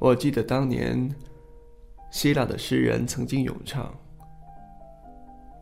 [0.00, 1.08] 我记得当年，
[2.10, 3.94] 希腊的诗人曾经咏唱：“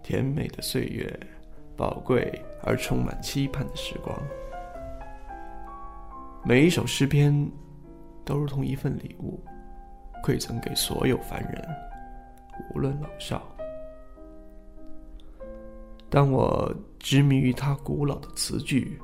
[0.03, 1.21] 甜美的岁月，
[1.77, 4.17] 宝贵而充满期盼的时光。”
[6.45, 7.49] 每一首诗篇，
[8.25, 9.39] 都如同一份礼物，
[10.25, 11.65] 馈赠给所有凡人，
[12.75, 13.43] 无论老少。
[16.11, 18.99] 当我执迷于他古老的词句，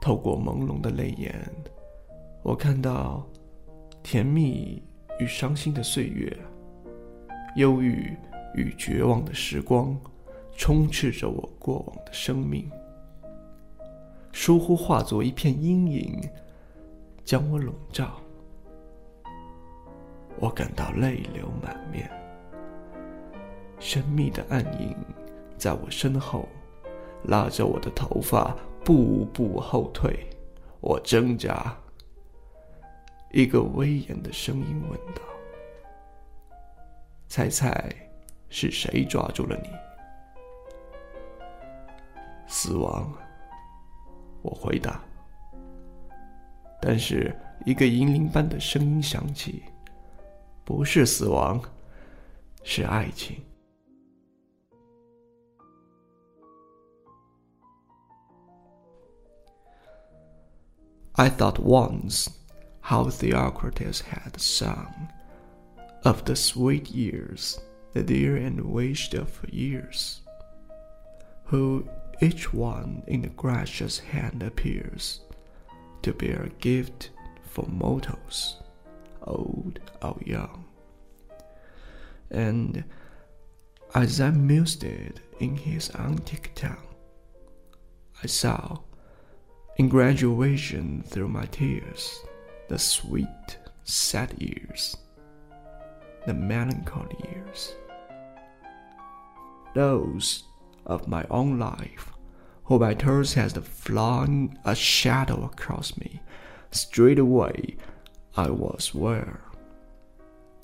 [0.00, 1.46] 透过朦胧的泪眼，
[2.42, 3.28] 我看到
[4.02, 4.82] 甜蜜
[5.18, 6.36] 与伤心的岁月，
[7.56, 8.16] 忧郁
[8.54, 9.96] 与绝望的时光，
[10.56, 12.70] 充斥着我过往的生命，
[14.32, 16.20] 疏忽化作一片阴影，
[17.24, 18.20] 将我笼罩。
[20.38, 22.10] 我感到泪流满面，
[23.78, 24.96] 神秘的暗影
[25.56, 26.48] 在我身后，
[27.24, 28.56] 拉着我的头发。
[28.82, 30.26] 步步后退，
[30.80, 31.76] 我挣扎。
[33.32, 35.22] 一个威严的声音问道
[37.28, 37.88] ：“猜猜
[38.48, 39.68] 是谁抓住了你？”
[42.48, 43.12] 死亡。
[44.42, 45.00] 我回答。
[46.82, 47.32] 但是
[47.66, 49.62] 一个银铃般的声音响起
[50.64, 51.62] ：“不是死亡，
[52.64, 53.40] 是爱情。”
[61.12, 62.28] I thought once
[62.90, 65.12] how Theocritus had sung
[66.04, 67.60] of the sweet years,
[67.92, 70.22] the dear and wished of years,
[71.44, 71.88] who
[72.20, 75.20] each one in the gracious hand appears
[76.02, 77.10] to bear a gift
[77.44, 78.56] for mortals,
[79.22, 80.64] old or young.
[82.28, 82.82] And
[83.94, 86.88] as I mused in his antique tongue,
[88.20, 88.78] I saw
[89.76, 92.20] in graduation through my tears,
[92.70, 94.96] the sweet, sad years,
[96.24, 97.74] the melancholy years.
[99.74, 100.44] Those
[100.86, 102.12] of my own life,
[102.62, 106.22] who by turns has flung a shadow across me,
[106.70, 107.76] straightway
[108.36, 109.40] I was aware.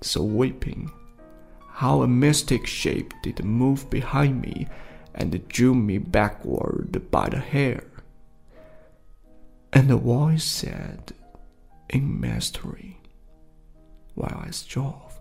[0.01, 0.93] So weeping,
[1.73, 4.69] how a mystic shape did move behind me
[5.13, 7.83] and drew me backward by the hair
[9.73, 11.13] and the voice said
[11.91, 13.01] in mastery
[14.15, 15.19] while I strove,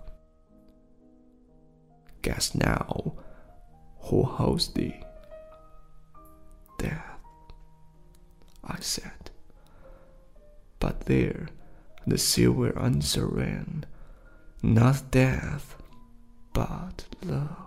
[2.22, 3.14] Guess now
[4.00, 5.00] who holds thee?
[6.80, 7.20] Death,
[8.64, 9.30] I said.
[10.80, 11.50] But there
[12.08, 13.86] the silver answer ran,
[14.62, 15.76] Not death,
[16.54, 17.65] but love.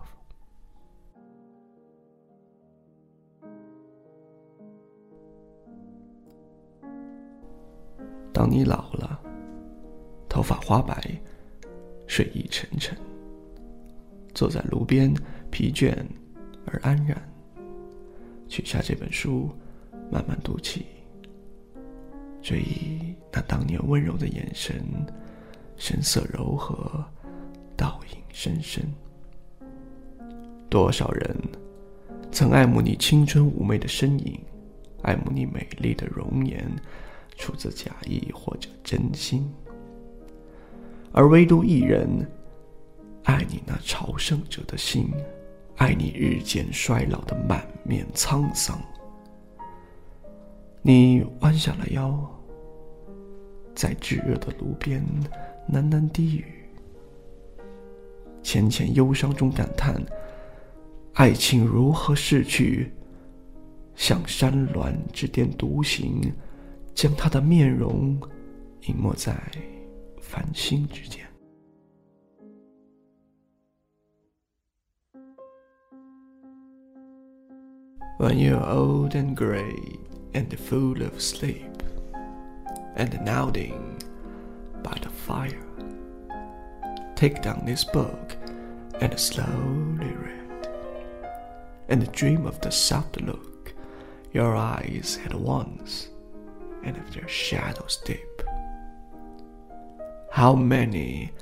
[8.33, 9.21] 当你老了，
[10.29, 11.03] 头发花白，
[12.07, 12.97] 睡意沉沉，
[14.35, 15.13] 坐在炉边，
[15.51, 15.95] 疲倦
[16.67, 17.21] 而安然，
[18.49, 19.51] 取下这本书，
[20.11, 20.87] 慢慢读起，
[22.41, 24.85] 追忆那当年温柔的眼神，
[25.77, 27.05] 神色柔和，
[27.77, 28.85] 倒影深深。
[30.71, 31.37] 多少人
[32.31, 34.39] 曾爱慕你青春妩媚的身影，
[35.03, 36.65] 爱慕你美丽的容颜。
[37.39, 39.49] 出自假意或者真心，
[41.13, 42.09] 而唯独一人
[43.23, 45.09] 爱你那朝圣者的心，
[45.77, 48.79] 爱你日渐衰老的满面沧桑。
[50.83, 52.13] 你弯下了腰，
[53.75, 55.03] 在炙热的炉边
[55.73, 56.45] 喃喃低语，
[58.43, 60.05] 浅浅忧伤中感叹：
[61.15, 62.93] 爱情如何逝去，
[63.95, 66.21] 像山峦之巅独行。
[66.98, 68.20] 将他的面容
[68.88, 69.36] 隐没在
[70.22, 71.26] 繁星之间。
[78.20, 79.76] When you're old and gray
[80.34, 81.84] and full of sleep,
[82.96, 83.98] and nodding
[84.84, 85.60] by the fire,
[87.16, 88.38] take down this book
[89.02, 90.68] and slowly read,
[91.90, 93.74] and dream of the soft look
[94.32, 96.10] your eyes had once
[96.89, 98.43] and of their shadows deep.
[100.31, 101.33] How many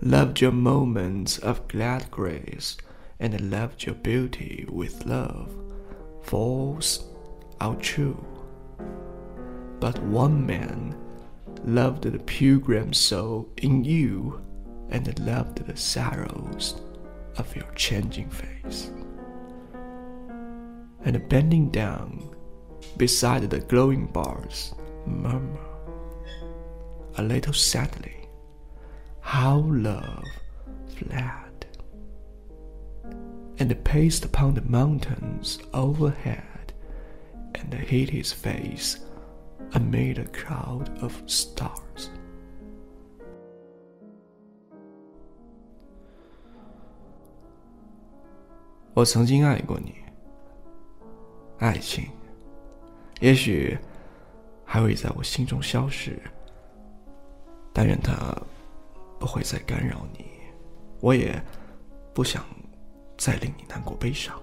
[0.00, 2.76] loved your moments of glad grace
[3.18, 5.52] and loved your beauty with love,
[6.22, 7.04] false
[7.60, 8.24] or true?
[9.80, 10.96] But one man
[11.64, 14.40] loved the pilgrim soul in you
[14.90, 16.80] and loved the sorrows
[17.38, 18.92] of your changing face.
[21.04, 22.32] And bending down
[22.96, 24.74] beside the glowing bars,
[25.05, 25.59] murmur
[27.15, 28.27] a little sadly
[29.21, 30.23] how love
[30.95, 31.65] fled,
[33.59, 36.73] and paced upon the mountains overhead,
[37.55, 38.99] and hid his face
[39.73, 42.09] amid a crowd of stars.
[48.93, 49.95] 我曾经爱过你，
[51.59, 52.09] 爱情，
[53.19, 53.77] 也许
[54.72, 56.18] 还会在我心中消失，
[57.74, 58.34] 但愿它
[59.18, 60.24] 不会再干扰你，
[60.98, 61.38] 我也
[62.14, 62.42] 不想
[63.18, 64.34] 再令你难过悲伤。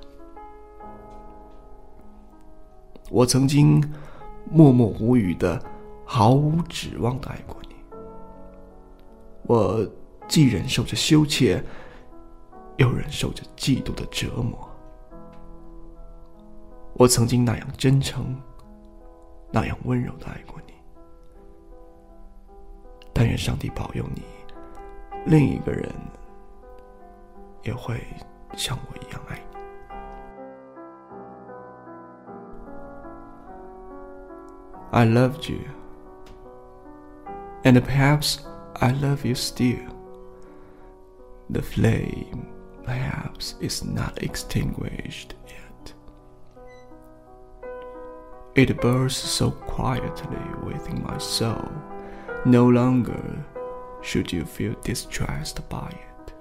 [3.10, 3.84] 我曾经
[4.52, 5.60] 默默无语的、
[6.06, 7.76] 毫无指望的爱过你，
[9.48, 9.84] 我
[10.28, 11.60] 既忍受着羞怯。
[12.78, 14.70] 又忍受着嫉妒的折磨。
[16.94, 18.34] 我曾经那样真诚、
[19.51, 20.75] 那样温柔的爱过你，
[23.13, 24.23] 但愿上帝保佑你，
[25.27, 25.89] 另一个人
[27.63, 28.01] 也会
[28.57, 29.45] 像我一样爱你。
[34.91, 35.61] I loved you,
[37.65, 38.39] and perhaps
[38.75, 39.93] I love you still.
[41.51, 42.47] The flame
[42.85, 45.68] perhaps is not extinguished yet.
[48.60, 51.72] It burns so quietly within my soul,
[52.44, 53.46] no longer
[54.02, 56.34] should you feel distressed by it.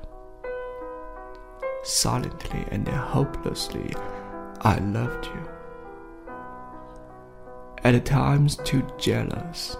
[1.84, 3.94] Silently and hopelessly,
[4.62, 5.48] I loved you.
[7.84, 9.76] At times too jealous,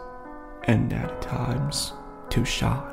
[0.63, 1.93] and at times
[2.31, 2.93] too shy.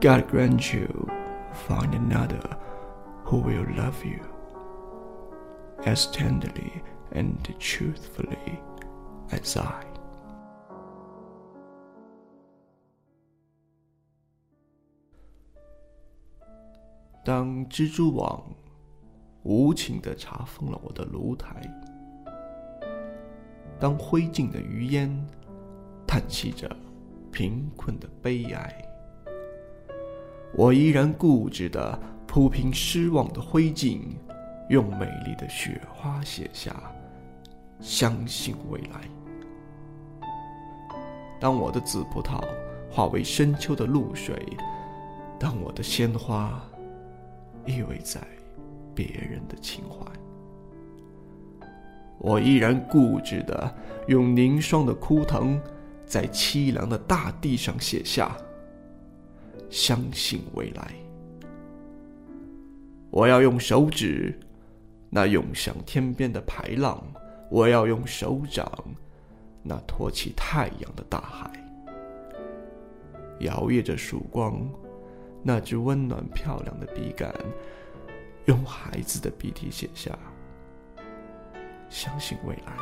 [0.00, 1.10] God grant you
[1.66, 2.56] find another
[3.24, 4.24] who will love you
[5.84, 6.80] as tenderly
[7.14, 8.58] and truthfully
[9.30, 9.84] as I.
[17.24, 18.42] 当蜘蛛网
[19.44, 21.62] 无情地查封了我的炉台，
[23.78, 25.08] 当灰烬的余烟
[26.06, 26.68] 叹息着
[27.30, 28.88] 贫困的悲哀。
[30.54, 34.00] 我依然固执的铺平失望的灰烬，
[34.68, 36.74] 用美丽的雪花写下
[37.82, 39.00] “相信未来”。
[41.38, 42.40] 当我的紫葡萄
[42.88, 44.40] 化为深秋的露水，
[45.38, 46.62] 当我的鲜花
[47.66, 48.20] 依偎在
[48.94, 50.06] 别人的情怀，
[52.18, 53.74] 我依然固执的
[54.06, 55.60] 用凝霜的枯藤，
[56.06, 58.36] 在凄凉的大地上写下。
[59.68, 60.92] 相信未来，
[63.10, 64.38] 我要用手指，
[65.08, 66.98] 那涌向天边的排浪；
[67.52, 68.66] 我要用手掌，
[69.62, 71.50] 那托起太阳的大海。
[73.40, 74.66] 摇曳着曙光，
[75.42, 77.30] 那支温暖漂亮的笔杆，
[78.46, 80.18] 用孩子的笔体写下：
[81.90, 82.72] 相信未来。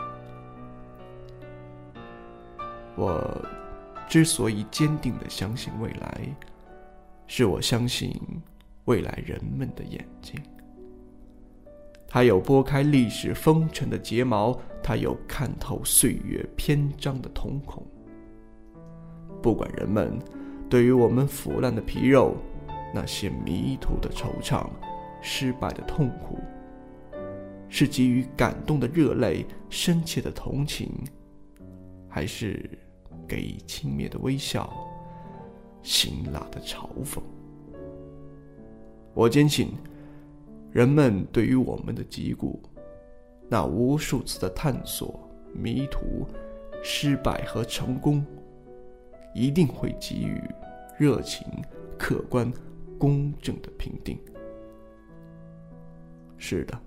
[2.94, 3.44] 我
[4.08, 6.28] 之所以坚定的相信未来。
[7.26, 8.12] 是我相信
[8.84, 10.40] 未来人们的眼睛，
[12.12, 17.86] 它有拨开历史风尘的睫毛，它有看透岁月篇章的瞳孔。
[19.40, 20.18] 不管人们
[20.68, 22.36] 对于我们腐烂的皮肉、
[22.92, 24.66] 那些迷途的惆怅、
[25.22, 26.40] 失败的痛苦，
[27.68, 30.90] 是给予感动的热泪、深切的同情，
[32.08, 32.68] 还是
[33.28, 34.68] 给予轻蔑的微笑？
[35.80, 37.20] 辛辣的嘲讽。
[39.14, 39.68] 我坚信，
[40.72, 42.62] 人们对于我们的脊骨，
[43.48, 46.26] 那无数次的探索、迷途、
[46.82, 48.24] 失败和成功，
[49.34, 50.40] 一定会给予
[50.96, 51.44] 热情、
[51.98, 52.52] 客观、
[52.98, 54.18] 公正的评定。
[56.38, 56.80] 是的，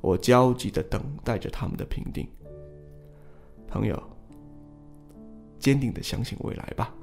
[0.00, 2.28] 我焦急的等待着他们的评定。
[3.66, 4.00] 朋友，
[5.58, 6.94] 坚定的相信未来吧。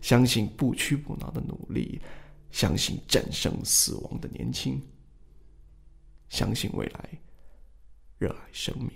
[0.00, 2.00] 相信不屈不挠的努力，
[2.52, 4.80] 相信战胜死亡的年轻，
[6.28, 7.10] 相信未来，
[8.18, 8.90] 热爱生命。